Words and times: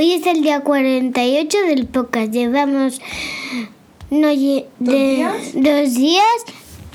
Hoy 0.00 0.12
es 0.12 0.26
el 0.26 0.40
día 0.40 0.60
48 0.60 1.58
del 1.66 1.86
podcast. 1.86 2.32
Llevamos 2.32 3.02
no, 4.08 4.28
lle- 4.30 4.64
¿Dos 4.78 4.94
de- 4.94 4.98
días? 5.16 5.34
dos 5.52 5.94
días 5.94 6.24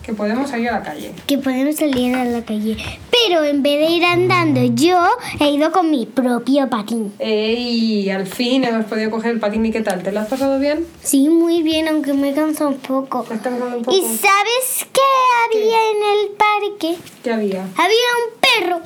Que 0.03 0.13
podemos 0.13 0.49
salir 0.49 0.69
a 0.69 0.79
la 0.79 0.81
calle. 0.83 1.11
que 1.27 1.37
podemos 1.37 1.75
salir 1.75 2.15
a 2.15 2.25
la 2.25 2.43
calle. 2.43 2.75
Pero 3.11 3.43
en 3.43 3.61
vez 3.61 3.79
de 3.87 3.93
ir 3.95 4.05
andando, 4.05 4.59
yo 4.73 4.97
he 5.39 5.51
ido 5.51 5.71
con 5.71 5.91
mi 5.91 6.07
propio 6.07 6.67
patín. 6.67 7.13
¡Ey! 7.19 8.09
Al 8.09 8.25
fin 8.25 8.63
hemos 8.63 8.85
podido 8.87 9.11
coger 9.11 9.33
el 9.33 9.39
patín 9.39 9.63
y 9.67 9.71
qué 9.71 9.81
tal. 9.81 10.01
¿Te 10.01 10.11
lo 10.11 10.21
has 10.21 10.27
pasado 10.27 10.57
bien? 10.59 10.87
Sí, 11.03 11.29
muy 11.29 11.61
bien, 11.61 11.87
aunque 11.87 12.13
me 12.13 12.33
cansa 12.33 12.65
un 12.65 12.77
poco. 12.79 13.21
¿Te 13.21 13.35
has 13.35 13.41
cansado 13.41 13.77
un 13.77 13.83
poco? 13.83 13.95
¿Y 13.95 14.01
sabes 14.01 14.87
qué 14.91 15.01
había 15.45 15.77
en 15.91 16.19
el 16.19 16.29
parque? 16.31 16.97
¿Qué 17.23 17.31
había? 17.31 17.61
Había 17.77 18.09
un 18.25 18.39
perro 18.41 18.81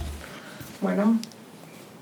Bueno. 0.81 1.17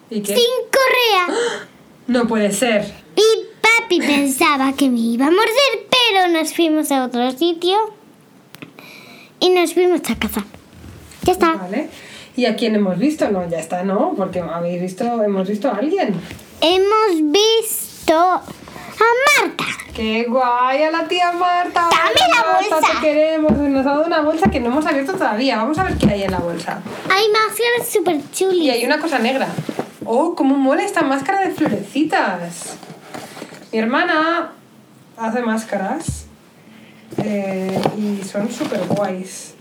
¿Y 0.10 0.22
qué? 0.22 0.34
sin 0.36 0.46
correa. 0.72 1.46
No 2.08 2.28
puede 2.28 2.52
ser. 2.52 2.86
Y 3.16 3.22
papi 3.62 4.00
pensaba 4.00 4.74
que 4.74 4.90
me 4.90 5.00
iba 5.00 5.28
a 5.28 5.32
morder, 5.32 5.88
pero 5.90 6.28
nos 6.30 6.54
fuimos 6.54 6.92
a 6.92 7.04
otro 7.06 7.32
sitio 7.32 7.76
y 9.40 9.50
nos 9.50 9.74
fuimos 9.74 10.02
a 10.10 10.16
casa. 10.16 10.46
Ya 11.24 11.34
está. 11.34 11.54
Vale. 11.56 11.90
¿Y 12.36 12.46
a 12.46 12.56
quién 12.56 12.76
hemos 12.76 12.98
visto? 12.98 13.30
No, 13.32 13.50
ya 13.50 13.60
está, 13.60 13.84
¿no? 13.84 14.14
Porque 14.16 14.40
habéis 14.40 14.82
visto, 14.82 15.24
hemos 15.24 15.48
visto 15.48 15.70
a 15.70 15.76
alguien. 15.78 16.14
Hemos 16.62 17.32
visto 17.32 18.14
a 18.16 18.42
Marta. 19.42 19.66
¡Qué 19.96 20.26
guay 20.30 20.84
a 20.84 20.92
la 20.92 21.08
tía 21.08 21.32
Marta! 21.32 21.90
Dame 21.90 22.20
la 22.36 22.52
Marta, 22.54 22.76
bolsa. 22.76 23.00
Te 23.02 23.08
queremos. 23.08 23.52
Nos 23.54 23.86
ha 23.86 23.90
dado 23.90 24.06
una 24.06 24.22
bolsa 24.22 24.50
que 24.52 24.60
no 24.60 24.68
hemos 24.68 24.86
abierto 24.86 25.14
todavía. 25.14 25.58
Vamos 25.58 25.78
a 25.80 25.84
ver 25.86 25.98
qué 25.98 26.08
hay 26.10 26.24
en 26.24 26.32
la 26.32 26.40
bolsa. 26.40 26.80
Hay 27.10 27.26
máscaras 27.30 27.90
súper 27.92 28.16
Y 28.18 28.24
chulis. 28.36 28.72
hay 28.72 28.86
una 28.86 29.00
cosa 29.00 29.18
negra. 29.20 29.48
¡Oh, 30.10 30.36
cómo 30.36 30.56
mola 30.56 30.84
esta 30.84 31.02
máscara 31.02 31.42
de 31.42 31.52
florecitas! 31.54 32.78
Mi 33.74 33.80
hermana 33.80 34.54
hace 35.18 35.42
máscaras 35.42 36.28
eh, 37.22 37.78
y 37.98 38.24
son 38.24 38.50
súper 38.50 38.86
guays. 38.88 39.56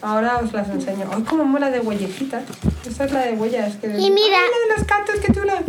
Ahora 0.00 0.38
os 0.38 0.52
las 0.52 0.68
enseño. 0.68 1.10
¡Ay, 1.12 1.24
cómo 1.24 1.44
mola 1.44 1.70
de 1.70 1.80
huellecitas! 1.80 2.44
Esta 2.88 3.06
es 3.06 3.12
la 3.12 3.22
de 3.22 3.32
huellas. 3.32 3.74
Que 3.74 3.88
Y 3.88 4.10
mira. 4.12 4.36
¡Ay, 4.36 4.68
la 4.68 4.74
de 4.74 4.78
los 4.78 4.86
cantos, 4.86 5.16
qué 5.16 5.32
chula! 5.32 5.62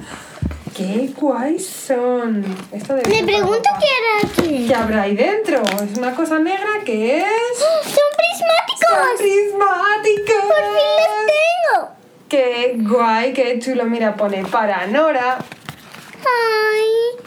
¡Qué 0.77 1.11
guays 1.19 1.65
son! 1.65 2.45
Esto 2.71 2.93
debe 2.93 3.09
Me 3.09 3.23
pregunto 3.23 3.63
qué 3.79 3.87
hará 3.87 4.31
aquí. 4.31 4.67
¿Qué 4.67 4.75
habrá 4.75 5.01
ahí 5.01 5.15
dentro? 5.15 5.63
Es 5.63 5.97
una 5.97 6.13
cosa 6.13 6.37
negra 6.37 6.83
que 6.85 7.21
es... 7.21 7.25
¡Son 7.83 8.08
guay, 12.89 13.33
qué 13.33 13.59
chulo! 13.59 13.85
Mira, 13.85 14.15
pone 14.15 14.43
para 14.45 14.85
Nora. 14.87 15.37
¡Ay! 16.25 17.23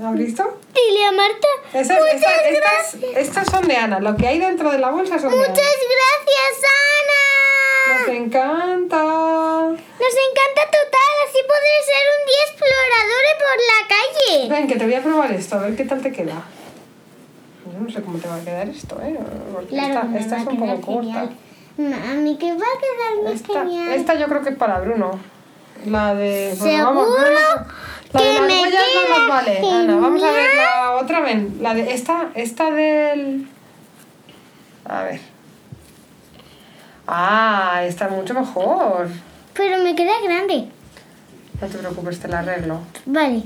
¿Lo 0.00 0.08
has 0.08 0.14
visto? 0.14 0.58
Dile 0.74 1.04
a 1.06 1.12
Marta. 1.12 1.48
Esas- 1.74 1.98
Muchas 1.98 2.14
esta- 2.14 2.50
gracias. 2.60 2.94
estas, 2.94 3.16
estas 3.16 3.46
son 3.50 3.66
de 3.68 3.76
Ana. 3.76 4.00
Lo 4.00 4.16
que 4.16 4.26
hay 4.26 4.38
dentro 4.38 4.70
de 4.70 4.78
la 4.78 4.90
bolsa 4.90 5.18
son 5.18 5.30
de 5.30 5.36
Muchas 5.36 5.52
Ana. 5.58 5.66
gracias, 5.96 6.70
Ana. 7.00 7.98
Nos 7.98 8.08
encanta. 8.16 9.02
Nos 9.02 10.14
encanta 10.30 10.62
total, 10.66 11.12
así 11.26 11.38
podré 11.42 11.76
ser 11.84 12.04
un 12.16 12.26
día 12.26 12.42
exploradores 12.48 13.34
por 13.40 13.56
la 13.70 13.88
calle. 13.88 14.48
Ven, 14.48 14.68
que 14.68 14.76
te 14.76 14.84
voy 14.84 14.94
a 14.94 15.02
probar 15.02 15.32
esto, 15.32 15.56
a 15.56 15.58
ver 15.62 15.76
qué 15.76 15.84
tal 15.84 16.00
te 16.00 16.12
queda. 16.12 16.42
Yo 17.72 17.78
no 17.80 17.90
sé 17.90 18.00
cómo 18.02 18.18
te 18.18 18.28
va 18.28 18.36
a 18.36 18.40
quedar 18.40 18.68
esto, 18.68 18.98
¿eh? 19.02 19.18
Porque 19.52 19.76
esta, 19.76 20.38
es 20.40 20.46
un 20.46 20.58
poco 20.58 20.80
corta. 20.80 21.28
Mami, 21.80 22.36
que 22.36 22.52
va 22.52 22.56
a 22.56 22.78
quedar 22.78 23.22
muy 23.24 23.32
Esta, 23.32 23.52
genial. 23.60 23.88
esta 23.92 24.14
yo 24.14 24.26
creo 24.26 24.42
que 24.42 24.50
es 24.50 24.56
para 24.56 24.80
Bruno. 24.80 25.18
La 25.86 26.14
de... 26.14 26.54
bueno, 26.58 26.90
¿Seguro 26.92 27.16
La 28.12 28.20
de 28.20 28.32
las 28.34 28.42
me 28.42 28.62
huellas 28.62 28.84
no 29.08 29.18
nos 29.18 29.28
vale. 29.28 29.58
Ana, 29.72 29.96
vamos 29.96 30.22
a 30.22 30.30
ver 30.32 30.50
la 30.56 30.92
otra 30.92 31.20
ven. 31.20 31.56
La 31.60 31.72
de 31.74 31.92
esta, 31.94 32.28
esta 32.34 32.70
del... 32.70 33.48
A 34.84 35.02
ver. 35.04 35.20
Ah, 37.06 37.82
está 37.84 38.08
mucho 38.08 38.34
mejor. 38.34 39.08
Pero 39.54 39.82
me 39.82 39.94
queda 39.94 40.12
grande. 40.22 40.68
No 41.60 41.66
te 41.66 41.78
preocupes, 41.78 42.20
te 42.20 42.28
la 42.28 42.40
arreglo. 42.40 42.80
Vale. 43.06 43.42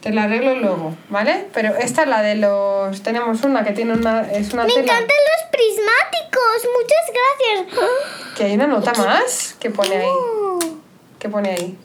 Te 0.00 0.12
la 0.12 0.24
arreglo 0.24 0.54
luego, 0.54 0.94
¿vale? 1.08 1.46
Pero 1.52 1.74
esta 1.76 2.02
es 2.02 2.08
la 2.08 2.22
de 2.22 2.36
los... 2.36 3.02
Tenemos 3.02 3.42
una 3.42 3.64
que 3.64 3.72
tiene 3.72 3.94
una... 3.94 4.20
Es 4.30 4.52
una 4.52 4.64
Me 4.64 4.68
tela... 4.74 4.82
encantan 4.82 5.06
los 5.08 5.47
prismáticos. 5.58 6.60
Muchas 6.78 7.04
gracias. 7.68 8.36
Que 8.36 8.44
hay 8.44 8.54
una 8.54 8.66
nota 8.68 8.92
más 8.94 9.54
que 9.58 9.70
pone 9.70 9.96
ahí. 9.96 10.08
¿Qué 11.18 11.28
pone 11.28 11.50
ahí? 11.50 11.76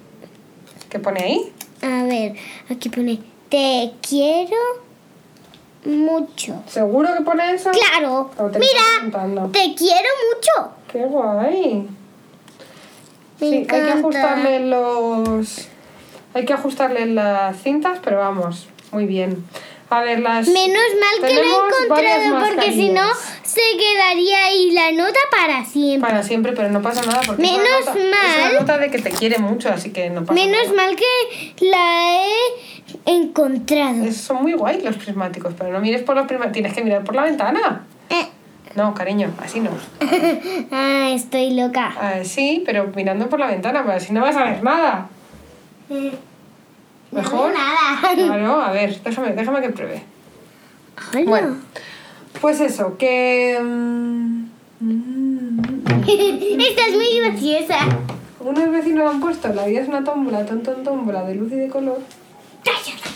¿Qué 0.89 0.99
pone 0.99 1.23
ahí? 1.23 1.53
A 1.81 2.03
ver, 2.03 2.35
aquí 2.69 2.89
pone, 2.89 3.19
te 3.49 3.93
quiero 4.07 4.57
mucho. 5.85 6.61
¿Seguro 6.67 7.09
que 7.17 7.23
pone 7.23 7.53
eso? 7.55 7.71
Claro. 7.71 8.29
Te 8.51 8.59
Mira, 8.59 9.49
te 9.51 9.73
quiero 9.75 10.09
mucho. 10.29 10.71
¡Qué 10.91 11.05
guay! 11.05 11.87
Me 13.39 13.47
Sí, 13.49 13.55
hay 13.55 13.65
que 13.65 13.77
encanta. 13.77 13.93
ajustarle 13.99 14.59
los... 14.67 15.67
Hay 16.35 16.45
que 16.45 16.53
ajustarle 16.53 17.05
las 17.07 17.61
cintas, 17.61 17.99
pero 18.03 18.17
vamos, 18.19 18.67
muy 18.91 19.05
bien. 19.05 19.43
A 19.93 20.01
ver, 20.01 20.19
las... 20.21 20.47
Menos 20.47 20.83
mal 20.99 21.29
que 21.29 21.35
lo 21.35 21.41
he 21.41 21.45
encontrado 21.45 22.39
porque 22.49 22.71
si 22.71 22.89
no 22.89 23.03
se 23.43 23.61
quedaría 23.77 24.45
ahí 24.45 24.71
la 24.71 24.91
nota 24.91 25.19
para 25.29 25.63
siempre. 25.65 26.09
Para 26.09 26.23
siempre, 26.23 26.53
pero 26.53 26.69
no 26.69 26.81
pasa 26.81 27.03
nada 27.05 27.21
porque 27.25 27.43
es 27.43 27.51
Menos 27.51 27.67
una 27.67 27.79
nota, 27.79 27.99
es 27.99 28.09
mal. 28.09 28.51
una 28.51 28.59
nota 28.59 28.77
de 28.79 28.89
que 28.89 28.97
te 28.99 29.11
quiere 29.11 29.37
mucho, 29.37 29.69
así 29.69 29.91
que 29.91 30.09
no 30.09 30.21
pasa 30.25 30.33
Menos 30.33 30.63
nada. 30.69 30.75
mal 30.75 30.95
que 30.95 31.65
la 31.67 32.25
he 32.25 33.11
encontrado. 33.13 34.03
Es- 34.05 34.17
son 34.17 34.41
muy 34.41 34.53
guays 34.53 34.83
los 34.83 34.95
prismáticos, 34.97 35.53
pero 35.57 35.71
no 35.71 35.79
mires 35.79 36.01
por 36.01 36.15
los 36.15 36.25
prismáticos, 36.25 36.53
tienes 36.53 36.73
que 36.73 36.83
mirar 36.83 37.03
por 37.03 37.13
la 37.15 37.23
ventana. 37.23 37.83
Eh. 38.09 38.27
No, 38.75 38.95
cariño, 38.95 39.31
así 39.43 39.59
no. 39.59 39.69
ah, 40.71 41.11
estoy 41.13 41.51
loca. 41.51 41.93
Ah, 42.01 42.23
sí, 42.23 42.63
pero 42.65 42.87
mirando 42.95 43.29
por 43.29 43.39
la 43.39 43.45
ventana, 43.47 43.83
para 43.83 43.97
así 43.97 44.11
no 44.11 44.21
vas 44.21 44.35
a 44.35 44.43
ver 44.45 44.63
nada. 44.63 45.07
Eh, 45.91 46.13
Mejor. 47.11 47.52
Claro, 48.15 48.61
a 48.61 48.71
ver, 48.71 49.01
déjame, 49.01 49.33
déjame 49.33 49.61
que 49.61 49.69
pruebe. 49.69 50.03
Bueno, 51.25 51.57
pues 52.41 52.59
eso, 52.61 52.97
que... 52.97 53.59
mm, 53.61 54.45
mm, 54.79 55.59
Estás 56.59 56.91
muy 56.91 57.19
graciosa. 57.19 57.77
unos 58.39 58.71
vecinos 58.71 59.09
han 59.13 59.19
puesto, 59.19 59.47
la 59.49 59.65
vida 59.65 59.81
es 59.81 59.87
una 59.87 60.03
tómbola, 60.03 60.45
ton, 60.45 60.61
ton, 60.63 60.83
tómbola 60.83 61.23
de 61.23 61.35
luz 61.35 61.51
y 61.51 61.55
de 61.55 61.69
color. 61.69 61.99
Cállate. 62.63 63.09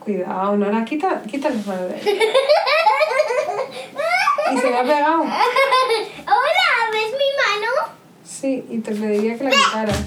Cuidado, 0.00 0.56
Nora, 0.56 0.84
quita, 0.84 1.22
quita 1.22 1.50
las 1.50 1.66
manos 1.66 1.88
de 1.88 1.94
ahí. 1.96 2.20
Y 4.52 4.58
se 4.58 4.70
me 4.70 4.76
ha 4.76 4.82
pegado. 4.82 5.22
Hola, 5.22 5.32
¿ves 6.92 7.12
mi 7.12 7.30
mano? 7.36 7.92
Sí, 8.22 8.64
y 8.70 8.78
te 8.78 8.92
pediría 8.94 9.36
que 9.36 9.42
la 9.44 9.50
quitaras. 9.50 10.04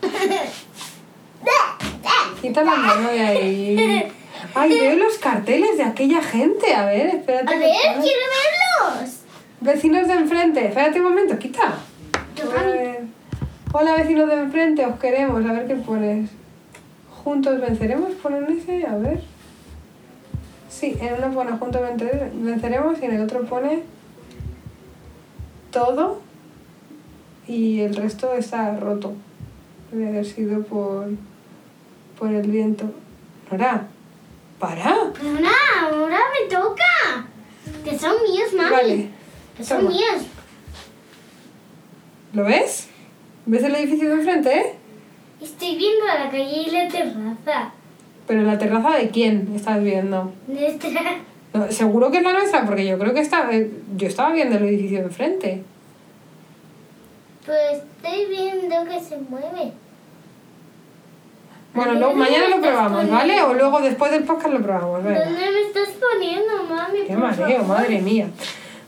Quita 2.40 2.62
la 2.64 2.74
mano 2.74 3.10
de 3.10 3.20
ahí. 3.20 4.12
Ay, 4.54 4.70
veo 4.70 4.96
los 4.96 5.18
carteles 5.18 5.76
de 5.76 5.82
aquella 5.82 6.22
gente. 6.22 6.74
A 6.74 6.86
ver, 6.86 7.06
espérate. 7.16 7.54
A 7.54 7.58
ver, 7.58 7.70
quiero 8.00 8.00
verlos. 8.02 9.10
Vecinos 9.60 10.08
de 10.08 10.14
enfrente. 10.14 10.66
Espérate 10.66 10.98
un 11.00 11.08
momento, 11.08 11.38
quita. 11.38 11.74
A 12.58 12.62
ver. 12.64 13.00
Hola, 13.72 13.94
vecinos 13.96 14.28
de 14.28 14.34
enfrente, 14.34 14.86
os 14.86 14.98
queremos. 14.98 15.44
A 15.44 15.52
ver 15.52 15.66
qué 15.66 15.76
pones. 15.76 16.30
Juntos 17.22 17.60
venceremos, 17.60 18.12
ponen 18.22 18.46
ese, 18.56 18.86
a 18.86 18.96
ver. 18.96 19.20
Sí, 20.70 20.96
en 21.00 21.14
uno 21.22 21.34
pone 21.34 21.52
juntos 21.52 21.82
vence- 21.82 22.30
venceremos 22.32 22.98
y 23.02 23.04
en 23.04 23.12
el 23.16 23.20
otro 23.22 23.44
pone 23.44 23.82
todo 25.70 26.20
y 27.46 27.80
el 27.80 27.94
resto 27.94 28.32
está 28.34 28.74
roto. 28.76 29.12
Debe 29.92 30.08
haber 30.08 30.24
sido 30.24 30.62
por, 30.62 31.08
por 32.20 32.30
el 32.30 32.46
viento. 32.48 32.84
Nora, 33.50 33.86
para. 34.58 34.94
Una, 35.24 35.50
ahora 35.82 36.18
me 36.38 36.54
toca. 36.54 37.26
Que 37.82 37.98
son 37.98 38.12
míos, 38.22 38.52
mami. 38.54 38.70
Vale. 38.70 39.08
Que 39.56 39.64
son 39.64 39.78
toma. 39.78 39.90
míos. 39.90 40.22
¿Lo 42.34 42.44
ves? 42.44 42.88
¿Ves 43.46 43.64
el 43.64 43.74
edificio 43.74 44.10
de 44.10 44.14
enfrente, 44.16 44.54
eh? 44.54 44.74
Estoy 45.40 45.76
viendo 45.76 46.04
a 46.04 46.24
la 46.26 46.30
calle 46.30 46.64
y 46.66 46.70
la 46.70 46.86
terraza. 46.88 47.72
Pero 48.26 48.42
la 48.42 48.58
terraza 48.58 48.90
de 48.98 49.08
quién 49.08 49.50
estás 49.56 49.82
viendo? 49.82 50.30
Nuestra. 50.46 51.00
No, 51.54 51.72
Seguro 51.72 52.10
que 52.10 52.18
es 52.18 52.22
la 52.22 52.34
nuestra, 52.34 52.66
porque 52.66 52.86
yo 52.86 52.98
creo 52.98 53.14
que 53.14 53.20
está, 53.20 53.50
eh, 53.50 53.70
yo 53.96 54.06
estaba 54.06 54.32
viendo 54.32 54.58
el 54.58 54.64
edificio 54.64 54.98
de 54.98 55.04
enfrente. 55.04 55.64
Pues 57.46 57.82
estoy 58.02 58.26
viendo 58.26 58.84
que 58.84 59.00
se 59.00 59.16
mueve. 59.16 59.72
Bueno, 61.72 61.92
¿A 61.92 61.94
luego, 61.94 62.08
dónde 62.14 62.24
mañana 62.30 62.48
lo 62.48 62.60
probamos, 62.60 63.08
¿vale? 63.10 63.42
O 63.42 63.54
luego 63.54 63.80
después 63.80 64.10
del 64.10 64.24
podcast 64.24 64.52
lo 64.54 64.60
probamos, 64.62 65.04
venga. 65.04 65.24
¿Dónde 65.24 65.50
me 65.50 65.60
estás 65.60 65.88
poniendo, 66.00 66.64
mami? 66.68 66.98
Qué 67.06 67.16
mareo, 67.16 67.62
madre 67.64 68.00
mía. 68.00 68.28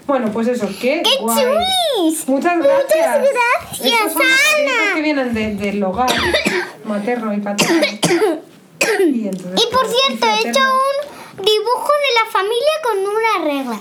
Bueno, 0.07 0.31
pues 0.33 0.49
eso, 0.49 0.67
qué, 0.81 1.01
¡Qué 1.05 1.17
guay. 1.21 1.45
chulis! 1.45 2.29
Muchas 2.29 2.59
gracias. 2.59 3.19
Muchas 3.21 3.33
gracias, 3.33 3.87
Estos 3.87 4.13
son 4.13 4.23
los 4.23 4.31
Ana. 4.33 4.65
productos 4.65 4.95
que 4.95 5.03
vienen 5.03 5.35
de- 5.35 5.55
del 5.55 5.83
hogar 5.85 6.11
materno 6.85 7.33
y 7.33 7.41
paterno. 7.41 7.83
Y, 8.99 9.29
entonces, 9.29 9.63
Y 9.65 9.73
por 9.73 9.83
pues, 9.87 9.97
cierto, 10.09 10.27
he 10.27 10.49
hecho 10.49 10.61
un 10.61 11.45
dibujo 11.45 11.93
de 12.05 12.25
la 12.25 12.31
familia 12.33 12.73
con 12.83 12.99
una 12.99 13.45
regla. 13.55 13.79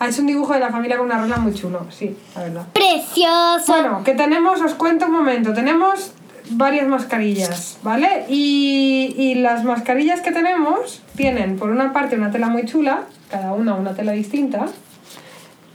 Ha 0.00 0.08
hecho 0.08 0.20
un 0.20 0.26
dibujo 0.26 0.52
de 0.52 0.58
la 0.58 0.70
familia 0.70 0.96
con 0.98 1.06
una 1.06 1.20
regla 1.20 1.36
muy 1.36 1.54
chulo, 1.54 1.86
sí, 1.90 2.16
la 2.34 2.42
verdad. 2.42 2.66
Precioso. 2.72 3.64
Bueno, 3.68 4.02
que 4.04 4.14
tenemos, 4.14 4.60
os 4.60 4.74
cuento 4.74 5.06
un 5.06 5.12
momento, 5.12 5.54
tenemos 5.54 6.10
varias 6.56 6.86
mascarillas, 6.86 7.78
¿vale? 7.82 8.24
Y, 8.28 9.14
y 9.16 9.34
las 9.36 9.64
mascarillas 9.64 10.20
que 10.20 10.32
tenemos 10.32 11.02
tienen 11.16 11.56
por 11.56 11.70
una 11.70 11.92
parte 11.92 12.16
una 12.16 12.30
tela 12.30 12.48
muy 12.48 12.64
chula, 12.64 13.04
cada 13.30 13.52
una 13.52 13.74
una 13.74 13.94
tela 13.94 14.12
distinta, 14.12 14.66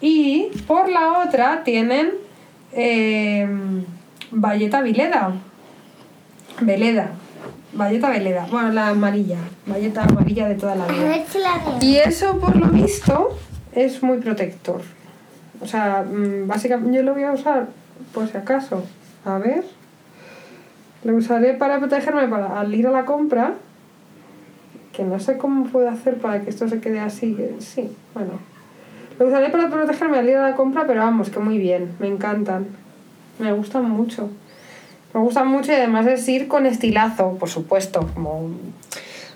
y 0.02 0.50
por 0.68 0.90
la 0.90 1.20
otra 1.20 1.64
tienen 1.64 2.12
eh, 2.74 3.48
valleta 4.32 4.82
vileda, 4.82 5.34
veleda, 6.62 7.12
valleta 7.74 8.10
veleda, 8.10 8.48
bueno, 8.52 8.72
la 8.72 8.90
amarilla, 8.90 9.40
valleta 9.66 10.04
amarilla 10.04 10.48
de 10.48 10.56
toda 10.56 10.76
la 10.76 10.86
vida. 10.88 11.02
Y 11.82 11.98
eso, 11.98 12.40
por 12.40 12.56
lo 12.56 12.68
visto, 12.68 13.38
es 13.74 14.04
muy 14.04 14.18
protector. 14.20 14.82
O 15.62 15.66
sea, 15.66 16.04
mm, 16.04 16.48
básicamente 16.48 16.98
yo 16.98 17.04
lo 17.04 17.14
voy 17.14 17.24
a 17.24 17.32
usar 17.32 17.68
por 18.14 18.28
si 18.28 18.38
acaso. 18.38 18.84
A 19.26 19.38
ver. 19.38 19.64
Lo 21.08 21.16
usaré 21.16 21.54
para 21.54 21.80
protegerme 21.80 22.24
al 22.24 22.76
ir 22.76 22.86
a 22.86 22.92
la 22.92 23.06
compra. 23.06 23.54
Que 24.92 25.06
no 25.06 25.22
sé 25.22 25.38
cómo 25.38 25.64
puedo 25.68 25.90
hacer 25.90 26.18
para 26.18 26.42
que 26.42 26.50
esto 26.50 26.68
se 26.68 26.82
quede 26.82 27.00
así. 27.00 27.34
que 27.34 27.56
Sí, 27.60 27.96
bueno. 28.14 28.34
Lo 29.18 29.28
usaré 29.28 29.50
para 29.50 29.70
protegerme 29.70 30.18
al 30.18 30.28
ir 30.28 30.36
a 30.36 30.50
la 30.50 30.56
compra, 30.58 30.84
pero 30.86 31.00
vamos, 31.00 31.30
que 31.30 31.40
muy 31.40 31.60
bien. 31.60 31.94
Me 32.00 32.10
encantan. 32.10 32.68
Me 33.40 33.54
gustan 33.54 33.90
mucho. 33.90 34.30
Me 35.14 35.22
gustan 35.22 35.48
mucho 35.48 35.72
y 35.72 35.76
además 35.76 36.08
es 36.08 36.28
ir 36.28 36.50
con 36.50 36.66
estilazo, 36.66 37.38
por 37.40 37.48
supuesto, 37.48 38.10
como, 38.14 38.52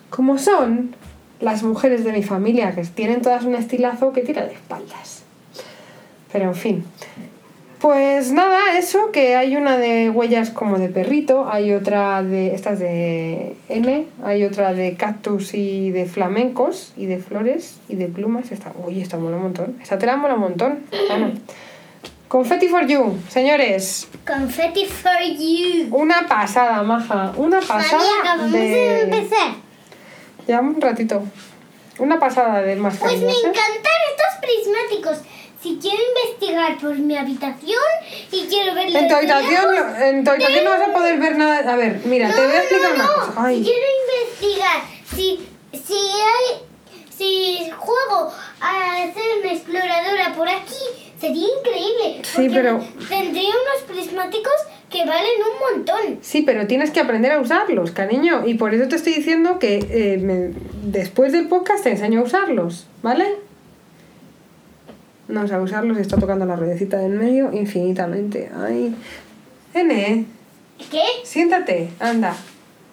como 0.09 0.38
son 0.38 0.94
las 1.39 1.63
mujeres 1.63 2.03
de 2.03 2.12
mi 2.12 2.21
familia, 2.21 2.75
que 2.75 2.83
tienen 2.83 3.21
todas 3.21 3.45
un 3.45 3.56
estilazo 3.56 4.12
que 4.12 4.24
tira 4.24 4.45
de 4.45 4.56
espaldas. 4.56 5.24
Pero 6.33 6.50
en 6.50 6.56
fin. 6.56 6.85
Pues 7.81 8.31
nada, 8.31 8.78
eso, 8.78 9.12
que 9.12 9.36
hay 9.36 9.56
una 9.56 9.75
de 9.75 10.12
huellas 10.12 10.51
como 10.51 10.78
de 10.78 10.88
perrito, 10.88 11.50
hay 11.50 11.74
otra 11.74 12.22
de 12.22 12.54
estas 12.54 12.78
de 12.78 13.56
N, 13.69 14.06
hay 14.24 14.44
otra 14.44 14.74
de 14.74 14.94
cactus 14.95 15.56
y 15.56 15.89
de 15.89 16.06
flamencos 16.06 16.94
y 16.95 17.07
de 17.07 17.18
flores 17.18 17.80
y 17.89 17.95
de 17.95 18.06
plumas. 18.06 18.51
Esta, 18.51 18.72
uy, 18.86 19.01
esta 19.01 19.18
mola 19.18 19.38
un 19.38 19.44
montón. 19.44 19.80
Esta 19.81 19.98
tela 19.98 20.16
mola 20.16 20.36
un 20.36 20.42
montón. 20.42 20.80
Bueno. 21.10 21.31
Confetti 22.28 22.68
for 22.68 22.86
you, 22.86 23.18
señores. 23.30 24.07
Confetti 24.27 24.86
for 24.86 25.19
you. 25.19 25.88
Una 25.92 26.27
pasada, 26.30 26.84
maja. 26.84 27.34
Una 27.36 27.60
María, 27.62 27.68
pasada 27.68 28.04
acabamos 28.22 28.51
de 28.51 29.01
empezar. 29.01 29.54
Ya 30.48 30.62
un 30.62 30.80
ratito. 30.80 31.24
Una 31.98 32.19
pasada 32.19 32.62
de 32.62 32.74
Pues 32.74 32.80
mascarillas. 32.80 33.24
me 33.24 33.31
encantan 33.31 34.00
estos 34.12 34.39
prismáticos. 34.39 35.40
Si 35.62 35.78
quiero 35.81 35.98
investigar 36.16 36.78
por 36.80 36.98
mi 36.98 37.16
habitación 37.16 37.80
y 38.31 38.46
quiero 38.48 38.74
ver 38.74 38.88
En 38.96 39.08
tu 39.08 39.13
habitación, 39.16 39.75
no- 39.75 40.04
en 40.06 40.24
tu 40.24 40.31
habitación 40.31 40.63
no 40.63 40.69
vas 40.72 40.81
a 40.90 40.94
poder 40.94 41.19
ver 41.19 41.38
nada. 41.38 41.72
A 41.72 41.75
ver, 41.75 42.02
mira, 42.06 42.30
No, 42.30 42.36
te 42.36 42.46
voy 42.48 42.56
a 42.56 42.60
explicar 42.60 42.90
no, 42.98 43.04
una 43.04 43.13
cosa. 43.13 43.50
Si 43.50 43.63
quiero 43.63 43.86
investigar, 44.08 44.81
si, 45.16 45.48
si 45.86 45.94
hay, 45.94 47.06
si 47.16 47.69
juego 47.78 48.31
a 48.60 49.04
hacer 49.04 49.24
una 49.42 49.54
exploradora 49.54 50.34
por 50.36 50.50
aquí, 50.50 51.12
sería 51.19 51.48
increíble. 51.60 52.22
Sí, 52.24 52.50
pero- 52.52 52.84
tendría 53.08 53.50
unos 53.50 53.84
prismáticos 53.88 54.54
que 54.90 55.06
valen 55.06 55.31
un 55.54 55.78
montón. 55.78 56.19
sí, 56.22 56.42
pero 56.42 56.66
tienes 56.68 56.90
que 56.92 57.00
aprender 57.00 57.31
a 57.31 57.40
usarlos, 57.40 57.92
cariño. 57.92 58.44
Y 58.48 58.56
por 58.56 58.74
eso 58.74 58.90
te 58.90 58.96
estoy 58.96 59.13
diciendo 59.13 59.60
que 59.60 59.75
eh, 59.78 60.18
me- 60.18 60.54
después 60.84 61.31
del 61.34 61.48
podcast 61.48 61.84
te 61.84 61.92
enseño 61.92 62.22
a 62.22 62.24
usarlos, 62.24 62.88
¿vale? 63.04 63.36
No 65.31 65.42
a 65.42 65.62
usarlos 65.62 65.98
y 65.98 66.01
está 66.01 66.18
tocando 66.18 66.45
la 66.45 66.56
ruedecita 66.56 66.98
del 66.98 67.13
medio 67.13 67.51
infinitamente. 67.54 68.51
Ay. 68.56 68.94
N, 69.74 70.25
¿Qué? 70.92 71.01
siéntate, 71.24 71.89
anda. 72.00 72.36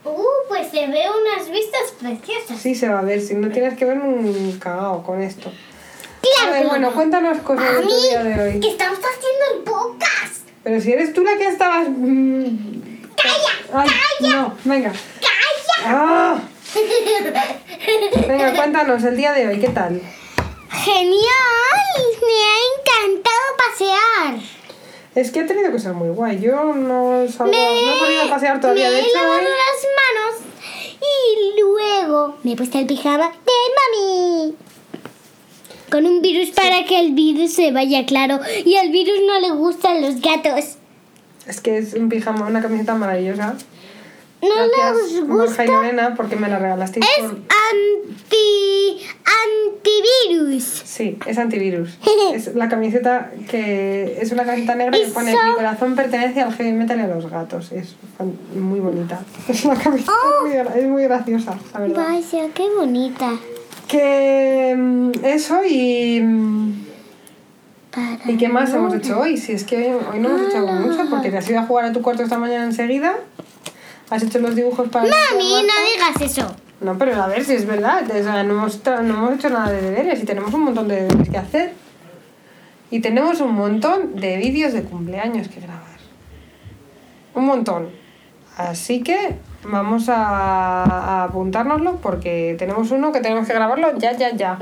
Uh, 0.05 0.15
pues 0.49 0.69
se 0.69 0.87
ve 0.87 1.03
unas 1.11 1.51
vistas 1.51 1.93
preciosas. 2.01 2.59
Sí 2.59 2.75
se 2.77 2.89
va 2.89 3.01
a 3.01 3.03
ver, 3.03 3.21
si 3.21 3.35
no 3.35 3.51
tienes 3.51 3.75
que 3.77 3.85
ver 3.85 3.99
un 3.99 4.57
cagao 4.61 5.03
con 5.03 5.21
esto. 5.21 5.51
Claro. 6.23 6.55
A 6.55 6.59
ver, 6.59 6.67
bueno, 6.69 6.91
no. 6.91 6.95
cuéntanos 6.95 7.39
cosas 7.39 7.65
de 7.65 7.83
tu 7.83 7.89
Mami, 7.89 8.03
día 8.03 8.23
de 8.25 8.41
hoy. 8.43 8.61
que 8.61 8.69
estamos 8.69 8.99
haciendo 8.99 9.57
el 9.57 9.63
podcast. 9.65 10.47
Pero 10.63 10.81
si 10.81 10.93
eres 10.93 11.13
tú 11.13 11.25
la 11.25 11.37
que 11.37 11.49
estabas... 11.49 11.89
mm, 11.89 12.47
Ay, 13.73 13.89
no, 14.21 14.55
venga. 14.65 14.93
¡Calla! 14.93 15.85
Ah, 15.85 16.39
venga, 18.29 18.55
cuéntanos 18.55 19.03
el 19.05 19.17
día 19.17 19.33
de 19.33 19.49
hoy, 19.49 19.59
¿qué 19.59 19.69
tal? 19.69 20.01
¡Genial! 20.89 21.85
Me 22.23 22.39
ha 22.49 22.57
encantado 22.73 23.47
pasear. 23.59 24.41
Es 25.15 25.31
que 25.31 25.41
ha 25.41 25.47
tenido 25.47 25.71
que 25.71 25.79
ser 25.79 25.93
muy 25.93 26.09
guay. 26.09 26.41
Yo 26.41 26.73
no 26.75 27.27
salgo, 27.29 27.53
no 27.53 27.95
he 27.95 27.99
salido 27.99 28.23
a 28.23 28.31
pasear 28.31 28.61
todavía. 28.61 28.89
me 28.89 28.95
De 28.97 29.01
he 29.01 29.03
hecho, 29.05 29.15
lavado 29.19 29.39
hoy- 29.39 29.45
las 29.45 29.87
manos 30.01 30.55
y 31.03 31.61
luego 31.61 32.37
me 32.43 32.53
he 32.53 32.57
puesto 32.57 32.79
el 32.79 32.87
pijama 32.87 33.29
de 33.31 33.99
mami. 33.99 34.55
Con 35.91 36.07
un 36.07 36.23
virus 36.23 36.51
para 36.51 36.85
que 36.85 36.99
el 37.01 37.13
virus 37.13 37.53
se 37.53 37.71
vaya 37.73 38.07
claro. 38.07 38.41
Y 38.65 38.77
al 38.77 38.91
virus 38.91 39.19
no 39.27 39.41
le 39.41 39.51
gustan 39.51 40.01
los 40.01 40.21
gatos. 40.23 40.77
es 41.47 41.61
que 41.61 41.79
es 41.79 41.95
un 41.95 42.09
pijama, 42.09 42.47
una 42.47 42.61
camiseta 42.63 42.95
maravillosa. 42.95 43.57
No 44.41 44.49
Gracias, 44.55 45.27
Borja 45.27 45.45
gusta. 45.47 45.65
y 45.65 45.69
Lorena, 45.69 46.15
porque 46.17 46.37
me 46.37 46.49
la 46.49 46.59
regalasteis. 46.59 47.05
Es 47.19 47.25
por- 47.25 47.39
anti 47.73 49.07
antivirus. 49.75 50.65
Sí, 50.85 51.19
es 51.27 51.39
antivirus. 51.39 51.99
es 52.35 52.55
la 52.55 52.69
camiseta 52.69 53.31
que 53.51 54.19
es 54.21 54.31
una 54.33 54.45
camiseta 54.45 54.75
negra 54.75 54.97
que 54.99 55.07
pone 55.09 55.33
so- 55.33 55.39
mi 55.45 55.53
corazón 55.55 55.95
pertenece 55.97 56.41
al 56.41 56.53
heavy 56.55 56.73
metal 56.73 56.99
y 56.99 57.03
a 57.03 57.07
los 57.09 57.29
gatos. 57.31 57.73
Es 57.73 57.97
muy 58.55 58.81
bonita. 58.81 59.21
Es 59.49 59.65
una 59.65 59.75
camiseta 59.77 60.13
Oh. 60.13 60.47
muy, 60.47 60.55
es 60.57 60.87
muy 60.89 61.03
graciosa, 61.05 61.57
la 61.75 61.81
verdad. 61.81 62.05
Vaya, 62.09 62.49
qué 62.55 62.69
bonita. 62.77 63.31
Que 63.89 64.75
mm, 64.77 65.11
eso 65.25 65.61
y... 65.65 66.21
mm, 66.21 66.85
Para 67.91 68.31
¿Y 68.33 68.37
qué 68.37 68.49
más 68.49 68.73
hemos 68.75 68.95
hecho 68.95 69.19
hoy? 69.21 69.37
Si 69.37 69.53
es 69.53 69.65
que 69.65 69.77
hoy, 69.95 70.01
hoy 70.13 70.21
no 70.21 70.29
hemos 70.29 70.49
hecho 70.49 70.67
mucho 70.67 71.09
porque 71.11 71.31
te 71.31 71.39
has 71.39 71.49
ido 71.49 71.61
a 71.61 71.63
jugar 71.65 71.87
a 71.87 71.93
tu 71.93 72.03
cuarto 72.03 72.23
esta 72.23 72.39
mañana 72.39 72.65
enseguida. 72.65 73.17
Has 74.11 74.23
hecho 74.23 74.39
los 74.39 74.55
dibujos 74.55 74.89
para... 74.89 75.05
Mami, 75.05 75.63
no 75.63 75.73
digas 75.93 76.21
eso. 76.21 76.57
No, 76.81 76.97
pero 76.97 77.21
a 77.23 77.27
ver 77.27 77.45
si 77.45 77.55
es 77.55 77.67
verdad. 77.67 78.05
O 78.09 78.23
sea, 78.23 78.43
no, 78.43 78.55
hemos, 78.55 78.85
no 78.85 79.01
hemos 79.01 79.35
hecho 79.35 79.51
nada 79.51 79.71
de 79.71 79.83
deberes 79.83 80.23
y 80.23 80.25
tenemos 80.25 80.53
un 80.55 80.63
montón 80.65 80.89
de 80.89 81.03
deberes 81.03 81.29
que 81.29 81.39
hacer. 81.39 81.73
Y 82.91 83.01
tenemos 83.01 83.41
un 83.41 83.55
montón 83.55 84.17
de 84.17 84.37
vídeos 84.39 84.73
de 84.73 84.83
cumpleaños 84.83 85.49
que 85.49 85.61
grabar. 85.61 85.99
Un 87.35 87.45
montón. 87.45 87.91
Así 88.57 89.03
que 89.03 89.37
vamos 89.63 90.09
a, 90.09 90.85
a 90.85 91.25
apuntárnoslo 91.25 91.97
porque 91.97 92.57
tenemos 92.59 92.91
uno 92.91 93.13
que 93.13 93.21
tenemos 93.21 93.47
que 93.47 93.53
grabarlo 93.53 93.99
ya, 93.99 94.17
ya, 94.17 94.35
ya. 94.35 94.59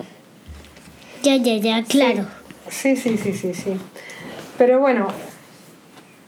Ya, 1.23 1.37
ya, 1.37 1.57
ya, 1.57 1.85
claro. 1.85 2.27
Sí, 2.69 2.97
sí, 2.97 3.17
sí, 3.17 3.33
sí, 3.33 3.55
sí. 3.55 3.81
Pero 4.59 4.81
bueno. 4.81 5.09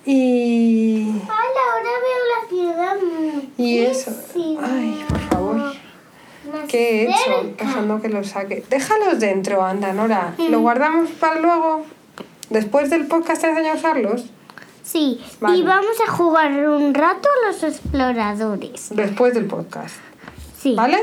Y... 0.04 1.08
Hola, 1.24 1.62
ahora 1.72 1.90
veo 2.04 2.27
Y 3.56 3.78
eso... 3.78 4.12
Ay, 4.34 5.04
por 5.08 5.18
favor. 5.18 5.72
¿Qué 6.68 7.02
he 7.02 7.04
hecho? 7.04 7.54
Dejando 7.58 8.00
que 8.00 8.24
saque. 8.24 8.64
Déjalos 8.70 9.20
dentro, 9.20 9.64
anda, 9.64 9.92
Nora. 9.92 10.34
¿Lo 10.50 10.60
guardamos 10.60 11.10
para 11.12 11.40
luego? 11.40 11.84
Después 12.50 12.90
del 12.90 13.06
podcast 13.06 13.42
te 13.42 13.48
enseño 13.48 13.72
a 13.72 13.74
usarlos. 13.74 14.24
Sí, 14.82 15.20
Vale. 15.40 15.58
y 15.58 15.62
vamos 15.62 16.00
a 16.06 16.10
jugar 16.10 16.50
un 16.66 16.94
rato 16.94 17.28
a 17.28 17.48
los 17.48 17.62
exploradores. 17.62 18.88
Después 18.90 19.34
del 19.34 19.44
podcast. 19.44 19.96
Sí. 20.58 20.74
¿Vale? 20.74 20.98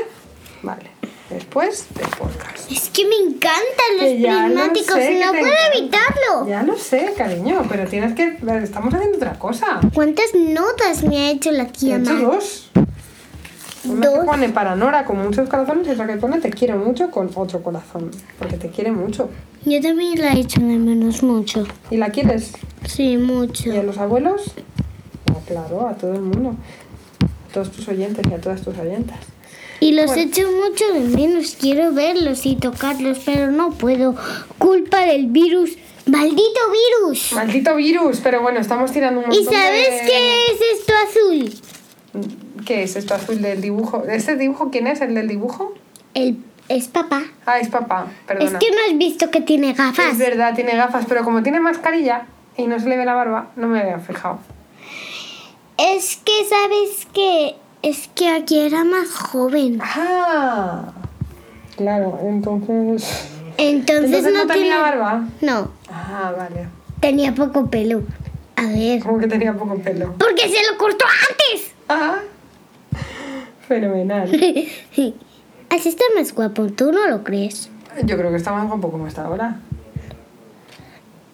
Vale. 0.62 0.90
Después 1.30 1.86
del 1.94 2.06
podcast. 2.08 2.70
Es 2.70 2.88
que 2.90 3.04
me 3.04 3.16
encantan 3.16 3.60
los 3.98 4.12
lo 4.20 4.44
prismáticos, 4.44 4.94
sé 4.94 5.08
que 5.08 5.24
no 5.24 5.30
puedo 5.32 5.46
encanta. 5.46 5.76
evitarlo. 5.76 6.48
Ya 6.48 6.62
lo 6.62 6.76
sé, 6.78 7.14
cariño, 7.16 7.64
pero 7.68 7.88
tienes 7.88 8.14
que... 8.14 8.36
Estamos 8.62 8.94
haciendo 8.94 9.16
otra 9.16 9.36
cosa. 9.38 9.80
¿Cuántas 9.92 10.34
notas 10.34 11.02
me 11.02 11.16
ha 11.18 11.30
hecho 11.32 11.50
la 11.50 11.64
He 11.64 11.66
tía 11.66 11.96
hecho 11.96 12.12
Ma? 12.12 12.20
dos. 12.20 12.70
Una 13.84 14.10
que 14.10 14.18
pone 14.24 14.48
para 14.50 14.76
Nora 14.76 15.04
con 15.04 15.18
muchos 15.22 15.48
corazones 15.48 15.86
y 15.88 15.90
otra 15.90 16.06
que 16.06 16.16
pone 16.16 16.40
te 16.40 16.50
quiero 16.50 16.76
mucho 16.76 17.10
con 17.10 17.30
otro 17.34 17.62
corazón. 17.62 18.10
Porque 18.38 18.56
te 18.56 18.68
quiere 18.68 18.92
mucho. 18.92 19.28
Yo 19.64 19.80
también 19.80 20.20
la 20.20 20.32
he 20.32 20.40
hecho 20.40 20.60
de 20.60 20.76
menos 20.78 21.24
mucho. 21.24 21.66
¿Y 21.90 21.96
la 21.96 22.10
quieres? 22.10 22.52
Sí, 22.86 23.16
mucho. 23.16 23.72
¿Y 23.72 23.76
a 23.76 23.82
los 23.82 23.98
abuelos? 23.98 24.52
No, 25.28 25.40
claro, 25.40 25.88
a 25.88 25.94
todo 25.94 26.14
el 26.14 26.22
mundo. 26.22 26.54
A 27.50 27.52
todos 27.52 27.72
tus 27.72 27.88
oyentes 27.88 28.24
y 28.30 28.34
a 28.34 28.40
todas 28.40 28.62
tus 28.62 28.76
oyentas. 28.78 29.18
Y 29.80 29.92
los 29.92 30.06
Bueno. 30.06 30.22
echo 30.22 30.50
mucho 30.50 30.92
de 30.92 31.00
menos. 31.00 31.56
Quiero 31.60 31.92
verlos 31.92 32.46
y 32.46 32.56
tocarlos, 32.56 33.18
pero 33.24 33.50
no 33.50 33.70
puedo. 33.72 34.14
Culpa 34.58 35.00
del 35.00 35.26
virus. 35.26 35.72
¡Maldito 36.06 36.60
virus! 37.02 37.32
Maldito 37.32 37.74
virus, 37.74 38.20
pero 38.22 38.40
bueno, 38.40 38.60
estamos 38.60 38.92
tirando 38.92 39.20
un 39.20 39.26
montón 39.26 39.42
¿Y 39.42 39.44
sabes 39.44 39.90
de... 39.90 40.06
qué 40.06 40.36
es 40.46 40.78
esto 40.78 40.92
azul? 41.08 42.64
¿Qué 42.64 42.82
es 42.84 42.94
esto 42.94 43.14
azul 43.14 43.42
del 43.42 43.60
dibujo? 43.60 44.04
¿Este 44.08 44.36
dibujo 44.36 44.70
quién 44.70 44.86
es? 44.86 45.00
¿El 45.00 45.14
del 45.16 45.26
dibujo? 45.26 45.74
El, 46.14 46.36
es 46.68 46.86
papá. 46.86 47.24
Ah, 47.44 47.58
es 47.58 47.68
papá, 47.68 48.06
perdona. 48.26 48.46
Es 48.50 48.56
que 48.56 48.70
no 48.70 48.76
has 48.88 48.96
visto 48.96 49.32
que 49.32 49.40
tiene 49.40 49.72
gafas. 49.72 50.12
Es 50.12 50.18
verdad, 50.18 50.54
tiene 50.54 50.76
gafas, 50.76 51.06
pero 51.08 51.24
como 51.24 51.42
tiene 51.42 51.58
mascarilla 51.58 52.26
y 52.56 52.68
no 52.68 52.78
se 52.78 52.88
le 52.88 52.96
ve 52.96 53.04
la 53.04 53.14
barba, 53.14 53.50
no 53.56 53.66
me 53.66 53.80
había 53.80 53.98
fijado. 53.98 54.38
Es 55.76 56.20
que, 56.24 56.32
¿sabes 56.48 57.06
qué? 57.12 57.56
Es 57.86 58.08
que 58.14 58.28
aquí 58.30 58.58
era 58.58 58.82
más 58.84 59.08
joven. 59.10 59.78
Ah, 59.82 60.92
claro, 61.76 62.18
entonces... 62.22 63.28
Entonces, 63.58 64.06
Entonces 64.06 64.22
no, 64.24 64.30
no 64.44 64.46
tenía 64.48 64.62
tiene... 64.62 64.76
barba. 64.78 65.24
No, 65.40 65.70
Ah, 65.88 66.32
vale. 66.36 66.66
tenía 67.00 67.34
poco 67.34 67.70
pelo. 67.70 68.02
A 68.56 68.66
ver. 68.66 69.00
Como 69.02 69.18
que 69.18 69.28
tenía 69.28 69.52
poco 69.54 69.76
pelo. 69.78 70.14
Porque 70.18 70.42
se 70.48 70.70
lo 70.70 70.76
cortó 70.78 71.04
antes. 71.30 71.72
Ah, 71.88 72.16
fenomenal. 73.68 74.28
Así 75.70 75.88
está 75.88 76.04
más 76.16 76.34
guapo, 76.34 76.66
¿tú 76.66 76.92
no 76.92 77.06
lo 77.06 77.22
crees? 77.24 77.70
Yo 78.04 78.16
creo 78.18 78.30
que 78.30 78.36
está 78.36 78.52
más 78.52 78.66
guapo 78.68 78.90
como 78.90 79.06
está 79.06 79.24
ahora. 79.24 79.60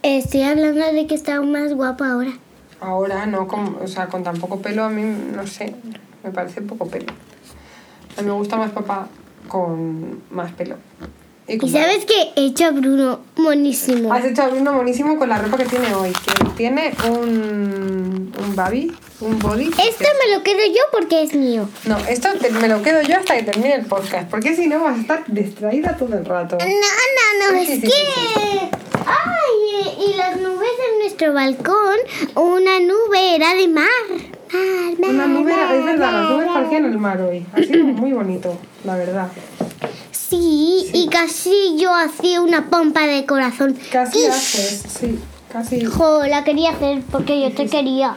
Estoy 0.03 0.43
hablando 0.43 0.85
de 0.93 1.07
que 1.07 1.15
está 1.15 1.41
más 1.41 1.73
guapo 1.75 2.05
ahora. 2.05 2.33
Ahora 2.81 3.27
no, 3.27 3.47
con, 3.49 3.77
o 3.83 3.87
sea, 3.87 4.07
con 4.09 4.23
tan 4.23 4.37
poco 4.39 4.61
pelo 4.61 4.85
a 4.85 4.89
mí, 4.91 5.03
no 5.35 5.47
sé, 5.47 5.75
me 6.25 6.31
parece 6.31 6.62
poco 6.62 6.87
pelo. 6.88 7.12
A 8.17 8.21
mí 8.23 8.26
me 8.29 8.35
gusta 8.35 8.57
más 8.57 8.71
papá 8.73 9.09
con 9.49 10.23
más 10.31 10.52
pelo. 10.52 10.76
¿Y 11.49 11.69
sabes 11.71 12.05
que 12.07 12.31
he 12.37 12.47
hecho 12.47 12.67
a 12.67 12.71
Bruno 12.71 13.21
monísimo? 13.37 14.12
Has 14.12 14.25
hecho 14.25 14.43
a 14.43 14.49
Bruno 14.49 14.75
buenísimo 14.75 15.19
con 15.19 15.29
la 15.29 15.38
ropa 15.38 15.57
que 15.59 15.64
tiene 15.64 15.93
hoy. 15.95 16.12
Que 16.12 16.45
tiene 16.57 16.95
un, 17.11 18.33
un 18.38 18.57
baby, 18.57 18.95
un 19.21 19.38
body. 19.41 19.67
Esto 19.67 20.05
me 20.25 20.35
lo 20.35 20.43
quedo 20.45 20.61
yo 20.69 20.83
porque 20.93 21.23
es 21.23 21.35
mío. 21.35 21.69
No, 21.87 21.99
esto 22.09 22.29
te- 22.41 22.50
me 22.50 22.69
lo 22.69 22.81
quedo 22.83 23.02
yo 23.02 23.17
hasta 23.19 23.37
que 23.37 23.43
termine 23.43 23.75
el 23.75 23.87
podcast. 23.87 24.31
Porque 24.31 24.55
si 24.55 24.69
no 24.69 24.83
vas 24.85 24.97
a 24.97 25.00
estar 25.00 25.25
distraída 25.26 25.97
todo 25.97 26.17
el 26.17 26.25
rato. 26.25 26.57
No, 26.59 26.64
no, 26.64 27.52
no, 27.52 27.64
Sí, 27.64 27.73
es 27.73 27.81
sí, 27.81 27.81
que... 27.83 27.88
sí, 27.88 28.61
Ay, 29.05 30.11
y 30.12 30.14
las 30.17 30.37
nubes 30.41 30.71
en 30.93 30.99
nuestro 31.00 31.33
balcón, 31.35 31.97
una 32.37 32.79
nube 32.79 33.35
era 33.35 33.52
de 33.55 33.67
mar. 33.69 33.88
Mar, 34.53 34.99
mar, 35.01 35.11
Una 35.11 35.27
nube, 35.27 35.53
mar, 35.53 35.75
es 35.75 35.85
verdad, 35.85 36.13
las 36.13 36.31
nubes 36.31 36.49
parecían 36.53 36.85
el 36.85 36.99
mar 36.99 37.21
hoy. 37.21 37.47
Ha 37.53 37.63
sido 37.63 37.85
muy 37.87 38.13
bonito, 38.13 38.57
la 38.85 38.97
verdad. 38.97 39.29
Sí, 40.11 40.91
y 40.93 41.09
casi 41.09 41.77
yo 41.79 41.95
hacía 41.95 42.41
una 42.41 42.69
pompa 42.69 43.07
de 43.07 43.25
corazón. 43.27 43.77
Casi 43.91 44.21
Y, 44.21 44.27
haces, 44.27 44.85
sí, 44.89 45.19
casi. 45.53 45.85
Jo, 45.85 46.23
la 46.27 46.45
quería 46.45 46.71
hacer 46.71 47.03
porque 47.11 47.41
yo 47.41 47.53
te 47.53 47.67
quería. 47.67 48.17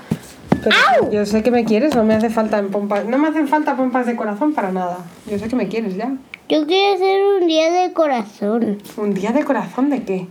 Pero 0.63 1.11
yo 1.11 1.25
sé 1.25 1.43
que 1.43 1.51
me 1.51 1.63
quieres, 1.63 1.95
no 1.95 2.03
me 2.03 2.15
hace 2.15 2.29
falta 2.29 2.57
en 2.57 2.69
pompas. 2.69 3.05
No 3.05 3.17
me 3.17 3.27
hacen 3.27 3.47
falta 3.47 3.77
pompas 3.77 4.05
de 4.05 4.15
corazón 4.15 4.53
para 4.53 4.71
nada. 4.71 4.97
Yo 5.29 5.37
sé 5.37 5.47
que 5.47 5.55
me 5.55 5.67
quieres 5.67 5.95
ya. 5.95 6.11
Yo 6.49 6.65
quiero 6.65 6.95
hacer 6.95 7.21
un 7.41 7.47
día 7.47 7.71
de 7.71 7.93
corazón. 7.93 8.81
¿Un 8.97 9.13
día 9.13 9.31
de 9.31 9.43
corazón 9.43 9.89
de 9.89 10.03
qué? 10.03 10.27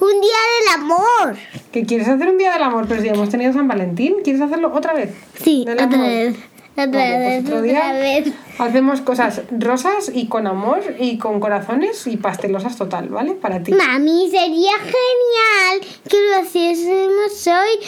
Un 0.00 0.20
día 0.20 0.38
del 0.58 0.82
amor. 0.82 1.36
¿Que 1.72 1.84
quieres 1.84 2.08
hacer 2.08 2.28
un 2.28 2.38
día 2.38 2.52
del 2.52 2.62
amor? 2.62 2.86
Pero 2.88 3.00
si 3.02 3.08
hemos 3.08 3.28
tenido 3.28 3.52
San 3.52 3.68
Valentín, 3.68 4.16
¿quieres 4.24 4.42
hacerlo 4.42 4.72
otra 4.74 4.92
vez? 4.92 5.12
Sí, 5.42 5.64
otra 5.68 5.84
amor. 5.84 5.98
vez. 6.00 6.36
Otra 6.76 6.86
vez, 6.86 7.44
pues 7.44 7.54
otro 7.54 7.70
otra 7.70 7.92
vez. 7.92 8.32
hacemos 8.58 9.00
cosas 9.00 9.42
rosas 9.52 10.10
y 10.12 10.26
con 10.26 10.48
amor 10.48 10.82
y 10.98 11.18
con 11.18 11.38
corazones 11.38 12.04
y 12.08 12.16
pastelosas 12.16 12.76
total, 12.76 13.08
¿vale? 13.10 13.34
Para 13.34 13.62
ti. 13.62 13.72
Mami, 13.72 14.28
sería 14.28 14.72
genial 14.78 15.88
que 16.08 16.16
lo 16.16 16.44
hiciésemos 16.44 17.46
hoy. 17.46 17.86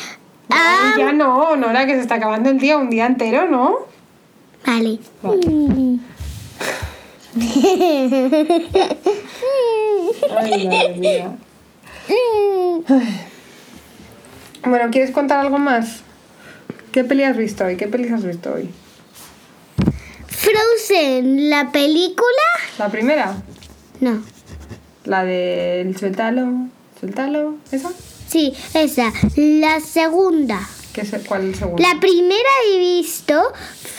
Ah, 0.51 0.95
ya 0.97 1.13
no, 1.13 1.57
Nora, 1.57 1.85
que 1.85 1.95
se 1.95 2.01
está 2.01 2.15
acabando 2.15 2.49
el 2.49 2.59
día, 2.59 2.77
un 2.77 2.89
día 2.89 3.07
entero, 3.07 3.49
¿no? 3.49 3.79
vale. 4.65 5.01
Vale. 5.23 5.99
Ay, 10.39 10.69
madre 10.69 10.95
mía. 10.97 11.37
Bueno, 14.65 14.91
¿quieres 14.91 15.11
contar 15.11 15.41
algo 15.41 15.59
más? 15.59 16.01
¿Qué 16.93 17.05
peli 17.05 17.23
has 17.25 17.37
visto 17.37 17.65
hoy? 17.65 17.77
¿Qué 17.77 17.89
pelis 17.89 18.13
has 18.13 18.25
visto 18.25 18.53
hoy? 18.55 18.71
Frozen, 20.27 21.51
la 21.51 21.71
película. 21.71 22.27
¿La 22.79 22.89
primera? 22.89 23.37
No. 24.01 24.23
La 25.05 25.25
del 25.25 25.97
suéltalo, 25.97 26.69
suéltalo, 26.99 27.57
¿esa? 27.71 27.91
Sí, 28.29 28.55
esa. 28.75 29.13
La 29.37 29.81
segunda. 29.81 30.61
¿Qué 30.93 31.03
es, 31.03 31.15
¿Cuál 31.29 31.43
es 31.43 31.49
el 31.49 31.55
segundo? 31.55 31.83
La 31.83 32.01
primera 32.01 32.51
he 32.73 32.79
visto 32.79 33.41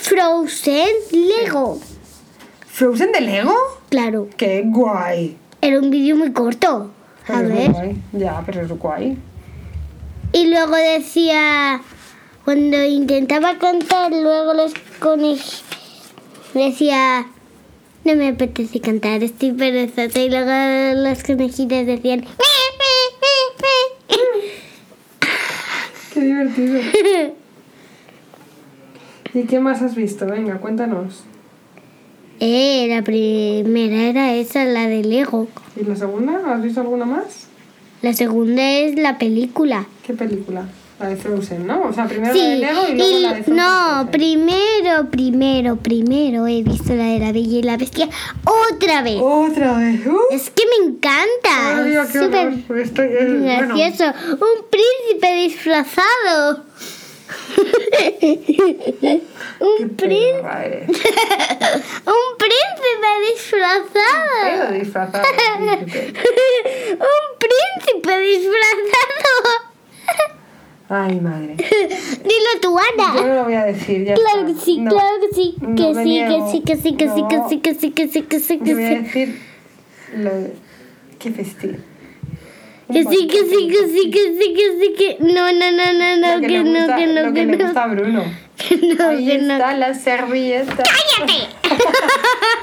Frozen 0.02 0.88
Lego. 1.12 1.80
¿Frozen 2.68 3.12
de 3.12 3.22
Lego? 3.22 3.56
Claro, 3.90 4.28
¡Qué 4.38 4.64
guay! 4.66 5.38
era 5.62 5.80
un 5.80 5.90
vídeo 5.90 6.16
muy 6.16 6.32
corto. 6.34 6.92
A 7.28 7.42
es 7.42 7.50
ver. 7.50 7.72
guay. 7.72 8.02
Ya, 8.14 8.42
pero 8.46 8.62
es 8.62 8.70
guay. 8.70 9.18
Y 10.34 10.48
luego 10.50 10.76
decía, 10.76 11.82
cuando 12.46 12.84
intentaba 12.84 13.58
cantar, 13.58 14.12
luego 14.12 14.54
los 14.54 14.74
conejos 15.00 15.64
decía, 16.54 17.26
no 18.04 18.16
me 18.16 18.30
apetece 18.30 18.80
cantar, 18.80 19.24
estoy 19.24 19.52
perezosa. 19.52 20.20
Y 20.20 20.30
luego 20.30 21.02
los 21.02 21.24
conejitos 21.24 21.86
decían, 21.86 22.26
¡Qué 26.14 26.20
divertido! 26.22 26.80
¿Y 29.34 29.44
qué 29.44 29.60
más 29.60 29.82
has 29.82 29.96
visto? 29.96 30.26
Venga, 30.26 30.58
cuéntanos. 30.58 31.24
Eh, 32.40 32.88
la 32.90 33.02
primera 33.04 34.04
era 34.04 34.34
esa, 34.34 34.66
la 34.66 34.88
de 34.88 35.04
Lego. 35.04 35.48
¿Y 35.80 35.84
la 35.84 35.96
segunda? 35.96 36.40
¿Has 36.54 36.62
visto 36.62 36.82
alguna 36.82 37.06
más? 37.06 37.48
La 38.02 38.14
segunda 38.14 38.70
es 38.72 38.96
la 38.98 39.18
película. 39.18 39.86
¿Qué 40.06 40.14
película? 40.14 40.66
La 41.00 41.10
de 41.10 41.16
Frozen, 41.16 41.68
¿no? 41.68 41.82
O 41.84 41.94
sea, 41.94 42.08
primero 42.08 42.34
Sí, 42.34 42.40
la 42.40 42.48
de 42.50 42.58
Lego 42.58 42.88
y 42.90 42.96
luego 42.96 43.18
y- 43.18 43.22
la 43.22 43.34
de 43.34 43.44
Frozen. 43.44 43.56
no, 43.56 44.10
primero, 44.12 45.12
primero, 45.12 45.76
primero 45.76 46.48
he 46.48 46.64
visto 46.64 46.96
la 46.96 47.06
de 47.06 47.20
la 47.20 47.32
Bella 47.32 47.58
y 47.60 47.62
la 47.64 47.78
Bestia 47.78 48.10
otra 48.72 49.04
vez. 49.04 49.20
Otra 49.22 49.78
vez. 49.78 50.06
¡Uh! 50.08 50.18
Es 50.32 50.50
que 50.50 50.64
me 50.66 50.88
encanta. 50.90 51.84
Ay, 51.84 51.94
es 51.96 52.08
qué 52.10 52.20
súper 52.20 52.48
eh, 52.50 53.40
bueno, 53.42 53.76
gracioso. 53.78 54.12
Un 54.32 54.66
príncipe 54.72 55.36
disfrazado. 55.44 56.64
Qué 57.56 59.22
un, 59.60 59.90
príncipe, 59.96 60.86
un 62.06 62.38
príncipe 62.38 63.10
disfrazado. 63.34 64.74
Disfrazado. 64.74 65.24
un 66.90 67.24
príncipe 67.40 68.14
disfrazado. 68.20 69.68
Ay, 70.90 71.20
madre. 71.20 71.56
Dilo 71.58 72.52
tú, 72.62 72.78
Yo 72.78 73.04
Ana. 73.04 73.22
no 73.22 73.34
lo 73.36 73.44
voy 73.44 73.56
a 73.56 73.66
decir, 73.66 74.06
ya 74.06 74.14
Claro 74.16 74.46
que 74.46 74.54
sí, 74.56 74.78
No. 74.80 74.92
claro 74.92 75.20
que 75.20 75.36
sí, 75.36 75.56
que 75.76 75.94
sí, 75.94 76.24
que 76.26 76.40
sí, 76.50 76.62
que 76.62 76.76
sí, 76.78 76.96
que 76.96 77.08
sí, 77.10 77.28
que 77.28 77.44
sí, 77.50 77.60
que 77.60 77.74
sí, 77.74 77.92
que 77.92 78.08
sí, 78.08 78.22
que 78.24 78.40
sí, 78.40 78.58
que 78.60 78.70
Yo 78.70 78.76
voy 78.76 78.86
a 78.86 78.90
sí. 78.90 78.96
decir 79.04 79.42
lo 80.16 80.32
que 81.20 81.32
festín. 81.32 81.84
Que 82.92 83.04
sí, 83.04 83.28
que 83.28 83.40
sí, 83.44 83.68
que 83.68 83.88
sí, 83.88 84.10
que 84.12 84.34
sí, 84.40 84.54
que 84.54 84.80
sí, 84.80 84.94
que 84.98 85.18
no, 85.20 85.52
no, 85.52 85.72
no, 85.72 85.94
no, 85.94 86.18
no, 86.18 86.42
que, 86.42 86.60
no, 86.64 86.80
gusta, 86.80 86.96
que 86.96 87.08
no, 87.08 87.22
lo 87.24 87.34
que 87.34 87.40
que 87.42 87.46
le 87.46 87.58
no, 87.58 87.66
gusta 87.66 87.84
a 87.84 87.88
Bruno. 87.88 88.24
que 88.58 88.76
no, 88.78 89.10
Ahí 89.10 89.26
que 89.28 89.38
no. 89.40 89.54
está 89.54 89.74
la 89.78 89.94
servilleta. 89.94 90.84
¡Cállate! 90.84 91.48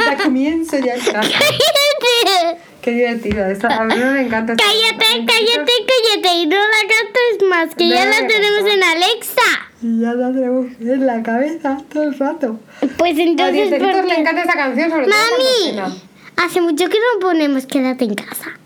Ya 0.06 0.16
comienzo, 0.16 0.78
ya 0.78 0.94
está. 0.94 1.20
¡Cállate! 1.20 2.58
Qué 2.82 2.90
divertido. 2.90 3.46
Esta, 3.46 3.68
a 3.68 3.84
Bruno 3.84 4.12
le 4.14 4.20
encanta. 4.22 4.52
esta- 4.52 4.64
Cállate, 4.64 5.04
Ay, 5.12 5.26
cállate, 5.26 5.72
cállate 5.86 6.36
y 6.38 6.46
no 6.46 6.56
la 6.56 6.80
cantes 6.88 7.48
más, 7.48 7.74
que 7.74 7.88
ya 7.88 8.04
No, 8.04 8.10
la 8.10 8.20
no, 8.22 8.26
tenemos 8.28 8.62
no. 8.62 8.68
en 8.72 8.82
Alexa. 8.82 9.42
Y 9.82 10.00
ya 10.00 10.12
la 10.14 10.32
tenemos 10.32 10.66
en 10.80 11.06
la 11.06 11.22
cabeza 11.22 11.78
todo 11.92 12.02
el 12.02 12.18
rato. 12.18 12.58
Pues 12.98 13.18
A 13.18 13.22
entonces, 13.22 13.54
Dientecitos 13.54 13.96
¿por 14.00 14.04
le 14.08 14.14
encanta 14.20 14.40
esta 14.42 14.54
canción, 14.54 14.90
sobre 14.90 15.06
todo 15.06 15.14
Mami, 15.14 15.70
cena. 15.70 15.96
hace 16.44 16.60
mucho 16.60 16.88
que 16.88 16.98
no 16.98 17.20
ponemos 17.20 17.66
Quédate 17.66 18.04
en 18.04 18.14
casa. 18.14 18.58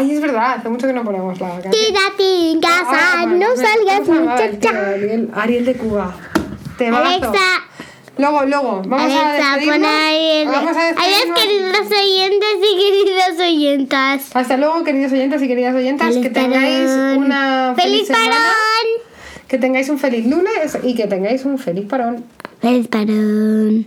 Ay, 0.00 0.12
es 0.12 0.20
verdad, 0.22 0.54
hace 0.58 0.68
mucho 0.70 0.86
que 0.86 0.92
no 0.94 1.04
ponemos 1.04 1.38
la 1.38 1.48
canción. 1.60 1.72
Quédate 1.72 2.50
en 2.52 2.60
casa, 2.60 3.26
no 3.26 3.46
salgas 3.54 4.08
muchacha. 4.08 4.90
Ariel, 4.94 5.30
Ariel 5.34 5.64
de 5.66 5.74
Cuba. 5.74 6.14
Temazo. 6.78 7.04
Alexa, 7.04 7.38
Luego, 8.16 8.44
luego, 8.44 8.82
vamos 8.86 9.12
a 9.12 9.30
Alexa, 9.30 9.56
despedirnos. 9.56 9.88
pon 9.90 9.98
ahí 9.98 10.30
el... 10.42 10.48
Vamos 10.48 10.76
a 10.76 10.80
Adiós, 10.88 10.96
despedirnos. 11.26 11.78
queridos 11.78 12.00
oyentes 12.02 12.56
y 12.62 12.76
queridas 12.78 13.40
oyentas. 13.40 14.36
Hasta 14.36 14.56
luego, 14.56 14.84
queridos 14.84 15.12
oyentes 15.12 15.42
y 15.42 15.48
queridas 15.48 15.74
oyentas. 15.74 16.08
Feliz 16.08 16.22
que 16.22 16.30
tengáis 16.30 16.90
parón. 16.90 17.18
una 17.18 17.74
feliz, 17.76 17.92
¡Feliz 17.92 18.06
semana. 18.08 18.30
parón! 18.30 19.46
Que 19.48 19.58
tengáis 19.58 19.88
un 19.90 19.98
feliz 19.98 20.26
lunes 20.26 20.78
y 20.82 20.94
que 20.94 21.06
tengáis 21.06 21.44
un 21.44 21.58
feliz 21.58 21.86
parón. 21.88 22.24
¡Feliz 22.62 22.88
parón! 22.88 23.86